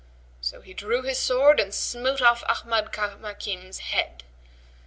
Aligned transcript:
So 0.41 0.61
he 0.61 0.73
drew 0.73 1.03
his 1.03 1.19
sword 1.19 1.59
and 1.59 1.71
smote 1.71 2.23
off 2.23 2.43
Ahmad 2.49 2.91
Kamakim's 2.91 3.77
head. 3.93 4.23